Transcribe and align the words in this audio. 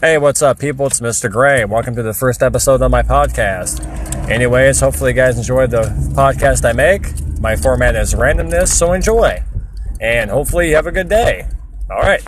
Hey, 0.00 0.16
what's 0.16 0.42
up, 0.42 0.60
people? 0.60 0.86
It's 0.86 1.00
Mr. 1.00 1.28
Gray. 1.28 1.64
Welcome 1.64 1.96
to 1.96 2.04
the 2.04 2.14
first 2.14 2.40
episode 2.40 2.80
of 2.82 2.90
my 2.90 3.02
podcast. 3.02 3.84
Anyways, 4.30 4.78
hopefully, 4.78 5.10
you 5.10 5.16
guys 5.16 5.36
enjoyed 5.36 5.72
the 5.72 5.82
podcast 6.14 6.64
I 6.64 6.72
make. 6.72 7.02
My 7.40 7.56
format 7.56 7.96
is 7.96 8.14
randomness, 8.14 8.68
so 8.68 8.92
enjoy. 8.92 9.42
And 10.00 10.30
hopefully, 10.30 10.68
you 10.68 10.76
have 10.76 10.86
a 10.86 10.92
good 10.92 11.08
day. 11.08 11.48
All 11.90 11.98
right. 11.98 12.22